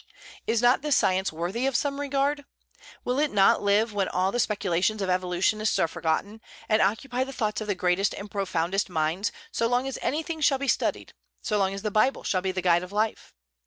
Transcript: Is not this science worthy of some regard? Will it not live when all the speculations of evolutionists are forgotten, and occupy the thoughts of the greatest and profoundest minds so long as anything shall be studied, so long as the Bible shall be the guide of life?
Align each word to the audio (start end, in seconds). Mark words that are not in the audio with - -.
Is 0.47 0.63
not 0.63 0.81
this 0.81 0.97
science 0.97 1.31
worthy 1.31 1.67
of 1.67 1.75
some 1.77 1.99
regard? 1.99 2.45
Will 3.05 3.19
it 3.19 3.31
not 3.31 3.61
live 3.61 3.93
when 3.93 4.07
all 4.07 4.31
the 4.31 4.39
speculations 4.39 4.99
of 4.99 5.11
evolutionists 5.11 5.77
are 5.77 5.87
forgotten, 5.87 6.41
and 6.67 6.81
occupy 6.81 7.23
the 7.23 7.31
thoughts 7.31 7.61
of 7.61 7.67
the 7.67 7.75
greatest 7.75 8.15
and 8.15 8.31
profoundest 8.31 8.89
minds 8.89 9.31
so 9.51 9.67
long 9.67 9.85
as 9.87 9.99
anything 10.01 10.41
shall 10.41 10.57
be 10.57 10.67
studied, 10.67 11.13
so 11.43 11.59
long 11.59 11.71
as 11.75 11.83
the 11.83 11.91
Bible 11.91 12.23
shall 12.23 12.41
be 12.41 12.51
the 12.51 12.63
guide 12.63 12.81
of 12.81 12.91
life? 12.91 13.35